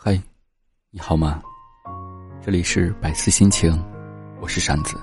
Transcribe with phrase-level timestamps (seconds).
[0.00, 0.16] 嗨，
[0.90, 1.42] 你好吗？
[2.40, 3.84] 这里是百思心情，
[4.40, 4.96] 我是扇子，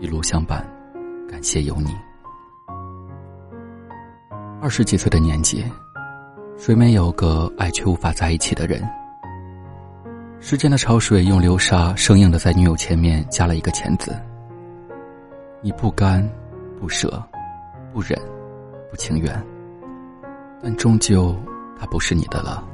[0.00, 0.68] 一路相伴，
[1.30, 1.94] 感谢有你。
[4.60, 5.64] 二十几岁的年纪，
[6.58, 8.82] 谁没有个爱却无法在一起的人？
[10.40, 14.12] 时间的潮水用流沙生硬的在女友前面加了一个“钱”字，
[15.62, 16.28] 你不甘，
[16.80, 17.22] 不舍，
[17.92, 18.20] 不忍，
[18.90, 19.40] 不情愿，
[20.60, 21.32] 但终究
[21.78, 22.66] 他不是你的了。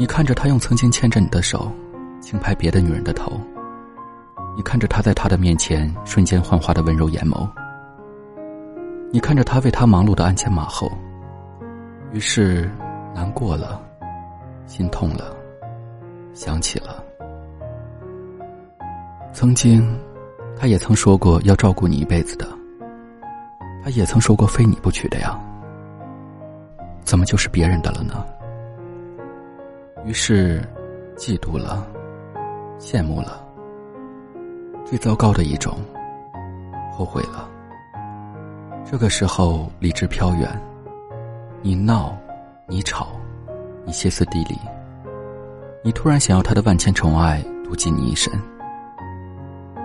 [0.00, 1.70] 你看着他用曾经牵着你的手，
[2.22, 3.38] 轻拍别的女人的头。
[4.56, 7.46] 你看着他在他的面前瞬间幻化的温柔眼眸。
[9.12, 10.90] 你看着他为他忙碌的鞍前马后。
[12.12, 12.70] 于是，
[13.14, 13.78] 难过了，
[14.64, 15.36] 心痛了，
[16.32, 17.04] 想起了
[19.34, 19.86] 曾经，
[20.58, 22.48] 他也曾说过要照顾你一辈子的。
[23.84, 25.38] 他也曾说过非你不娶的呀。
[27.04, 28.24] 怎么就是别人的了呢？
[30.04, 30.62] 于是，
[31.14, 31.86] 嫉妒了，
[32.78, 33.44] 羡慕了，
[34.84, 35.78] 最糟糕的一种，
[36.90, 37.48] 后悔了。
[38.90, 40.48] 这个时候，理智飘远，
[41.60, 42.16] 你闹，
[42.66, 43.08] 你吵，
[43.84, 44.58] 你歇斯底里，
[45.84, 48.32] 你突然想要他的万千宠爱，妒忌你一身。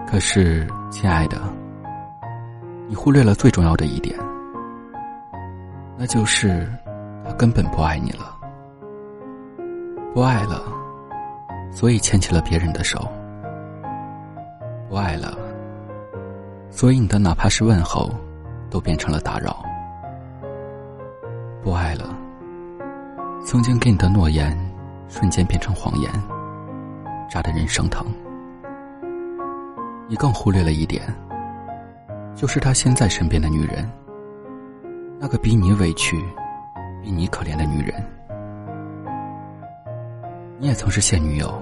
[0.08, 1.38] 可是，亲爱的，
[2.88, 4.18] 你忽略了最重要的一点，
[5.98, 6.72] 那就是
[7.26, 8.35] 他根本不爱你了。
[10.16, 10.64] 不爱了，
[11.74, 13.06] 所以牵起了别人的手。
[14.88, 15.38] 不爱了，
[16.70, 18.10] 所以你的哪怕是问候，
[18.70, 19.62] 都变成了打扰。
[21.62, 22.18] 不爱了，
[23.44, 24.58] 曾经给你的诺言，
[25.10, 26.10] 瞬间变成谎言，
[27.30, 28.08] 扎得人生疼。
[30.08, 31.04] 你更忽略了一点，
[32.34, 33.86] 就是他现在身边的女人，
[35.20, 36.16] 那个比你委屈、
[37.04, 38.02] 比你可怜的女人。
[40.58, 41.54] 你也曾是现女友。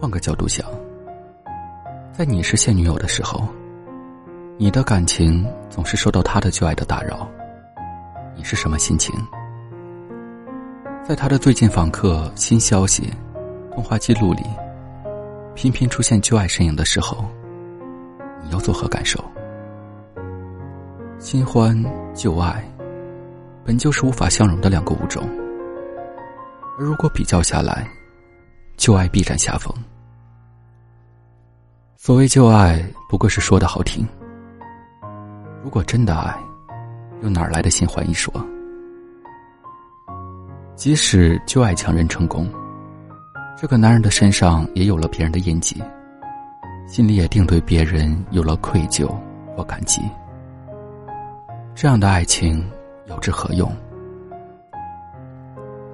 [0.00, 0.66] 换个角度想，
[2.12, 3.46] 在你是现女友的时候，
[4.58, 7.28] 你的感情总是受到他的旧爱的打扰，
[8.34, 9.14] 你是什么心情？
[11.04, 13.12] 在他的最近访客、新消息、
[13.72, 14.42] 通话记录里，
[15.54, 17.24] 频频出现旧爱身影的时候，
[18.42, 19.22] 你又作何感受？
[21.20, 21.80] 新欢、
[22.14, 22.68] 旧爱，
[23.64, 25.22] 本就是无法相容的两个物种。
[26.78, 27.88] 而如果比较下来，
[28.76, 29.74] 旧爱必占下风。
[31.96, 34.06] 所谓旧爱，不过是说的好听。
[35.64, 36.38] 如果真的爱，
[37.22, 38.30] 又哪来的新欢一说？
[40.74, 42.46] 即使旧爱强人成功，
[43.56, 45.82] 这个男人的身上也有了别人的印记，
[46.86, 49.08] 心里也定对别人有了愧疚
[49.56, 50.02] 或感激。
[51.74, 52.70] 这样的爱情
[53.06, 53.74] 有之何用？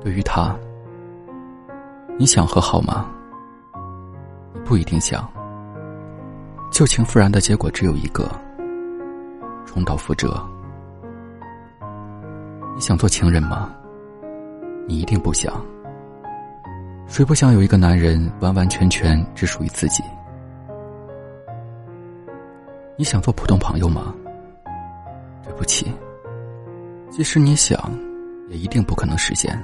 [0.00, 0.58] 对于他。
[2.18, 3.08] 你想和好吗？
[4.64, 5.28] 不一定想。
[6.70, 8.30] 旧情复燃的结果只有一个：
[9.66, 10.40] 重蹈覆辙。
[12.74, 13.74] 你想做情人吗？
[14.86, 15.52] 你一定不想。
[17.06, 20.02] 谁不想有一个男人完完全全只属于自己？
[22.96, 24.14] 你想做普通朋友吗？
[25.42, 25.92] 对不起，
[27.10, 27.78] 即使你想，
[28.48, 29.60] 也一定不可能实现。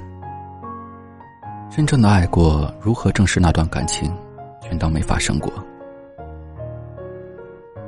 [1.70, 4.12] 真正的爱过，如何证实那段感情，
[4.60, 5.52] 全当没发生过？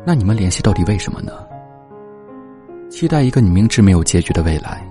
[0.04, 1.32] 那你们联系到底为什么呢？
[2.91, 4.86] 期待一个你明知没有结局的未来，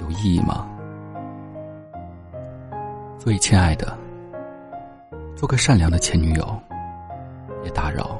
[0.00, 0.66] 有意义吗？
[3.18, 3.98] 所以，亲爱的，
[5.36, 6.60] 做个善良的前女友，
[7.62, 8.18] 别打扰。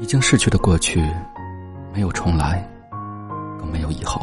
[0.00, 1.00] 已经逝去的过去，
[1.92, 2.66] 没有重来，
[3.58, 4.20] 更没有以后。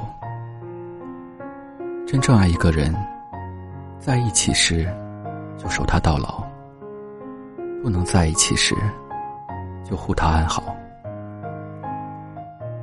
[2.06, 2.94] 真正爱一个人。
[4.02, 4.92] 在一起时，
[5.60, 6.44] 就守他到老；
[7.84, 8.76] 不能在一起时，
[9.88, 10.76] 就护他安好。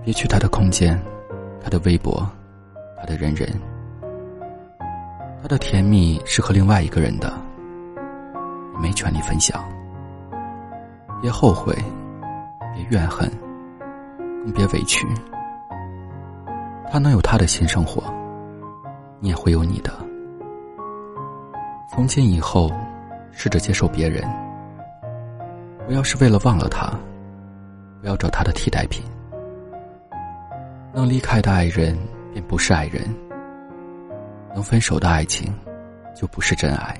[0.04, 0.96] 别去他的空间，
[1.60, 2.24] 他的微博，
[2.96, 3.48] 他的人人，
[5.42, 7.32] 他的甜蜜是和另外一个人的，
[8.80, 9.60] 没权利分享。
[11.20, 11.74] 别后悔，
[12.72, 13.28] 别怨恨，
[14.44, 15.04] 更别委屈。
[16.88, 18.04] 他能有他的新生活，
[19.18, 19.92] 你也会有你的。
[21.90, 22.70] 从今以后，
[23.32, 24.22] 试着接受别人，
[25.86, 26.92] 不要是为了忘了他，
[28.00, 29.02] 不要找他的替代品。
[30.92, 31.96] 能离开的爱人，
[32.32, 33.02] 便不是爱人；
[34.54, 35.52] 能分手的爱情，
[36.14, 36.94] 就不是真爱。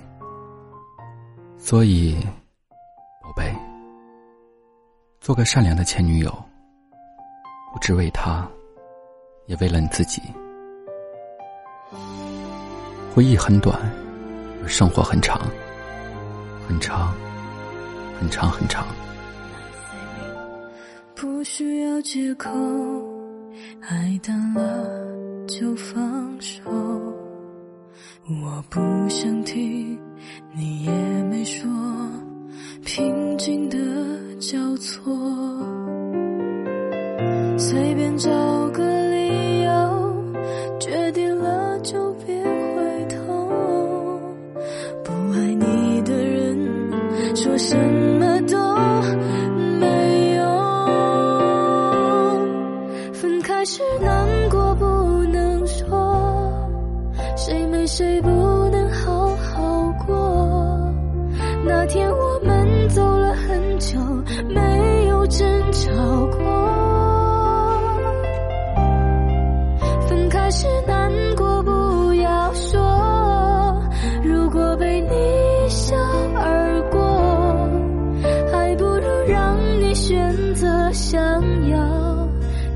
[1.59, 2.17] 所以，
[3.23, 3.55] 宝贝，
[5.21, 6.31] 做个善良的前女友，
[7.73, 8.49] 不只为他，
[9.47, 10.23] 也为了你自己。
[13.15, 13.77] 回忆很短，
[14.69, 15.41] 生活很长，
[16.69, 17.13] 很长，
[18.21, 18.87] 很长，很长。
[21.15, 22.51] 不需要借口，
[23.81, 24.87] 爱淡了
[25.49, 26.61] 就放手。
[28.29, 28.79] 我不
[29.09, 29.99] 想听，
[30.55, 30.93] 你也
[31.25, 31.67] 没说，
[32.85, 33.79] 平静的
[34.39, 35.03] 交错，
[47.41, 47.77] 说什
[48.19, 48.59] 么都
[49.79, 50.43] 没用。
[53.13, 54.85] 分开时难过不
[55.33, 56.53] 能说，
[57.37, 58.29] 谁没谁不
[80.99, 81.21] 想
[81.71, 81.77] 要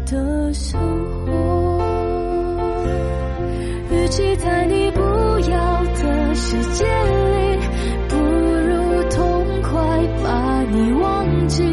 [0.07, 0.81] 的生
[1.27, 1.83] 活。
[3.91, 5.01] 与其在你不
[5.51, 7.59] 要的世界里，
[8.09, 9.73] 不如痛快
[10.23, 11.65] 把你忘记。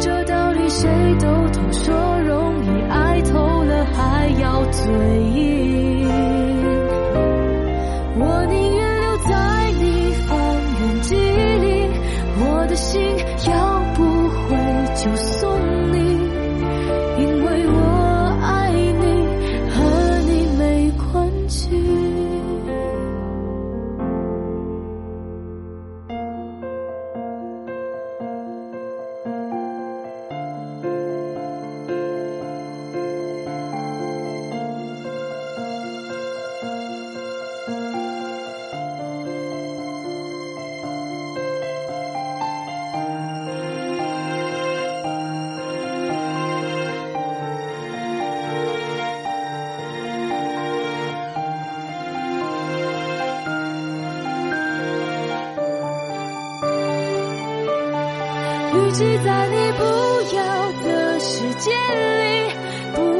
[0.00, 0.88] 这道理谁
[1.20, 1.94] 都懂，说
[2.26, 4.90] 容易，爱透了还要嘴
[5.34, 5.77] 硬。
[58.98, 59.84] 与其在你不
[60.34, 62.50] 要的世界里，
[62.96, 63.17] 不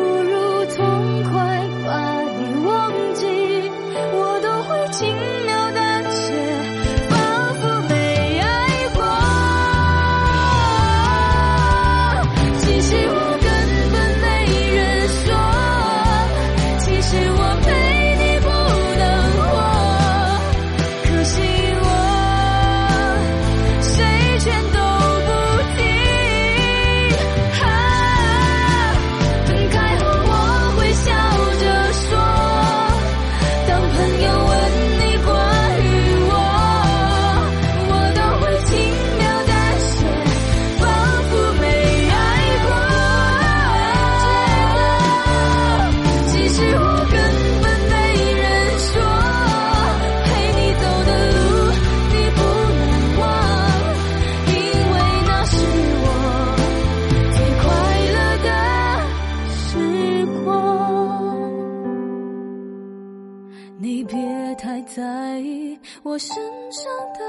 [66.09, 66.35] 我身
[66.73, 67.21] 上的。